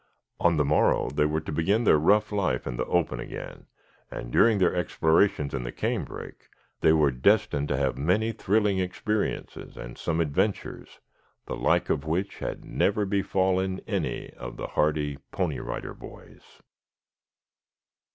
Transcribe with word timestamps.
On 0.39 0.57
the 0.57 0.65
morrow 0.65 1.11
they 1.11 1.25
were 1.25 1.41
to 1.41 1.51
begin 1.51 1.83
their 1.83 1.99
rough 1.99 2.31
life 2.31 2.65
in 2.65 2.75
the 2.75 2.85
open 2.87 3.19
again, 3.19 3.67
and 4.09 4.31
during 4.31 4.57
their 4.57 4.73
explorations 4.75 5.53
in 5.53 5.61
the 5.63 5.71
canebrake 5.71 6.49
they 6.79 6.91
were 6.91 7.11
destined 7.11 7.67
to 7.67 7.77
have 7.77 7.99
many 7.99 8.31
thrilling 8.31 8.79
experiences 8.79 9.77
and 9.77 9.99
some 9.99 10.19
adventures, 10.19 10.99
the 11.45 11.55
like 11.55 11.91
of 11.91 12.03
which 12.03 12.39
had 12.39 12.65
never 12.65 13.05
befallen 13.05 13.79
any 13.85 14.31
of 14.31 14.57
the 14.57 14.69
hardy 14.69 15.17
Pony 15.31 15.59
Rider 15.59 15.93
Boys. 15.93 16.61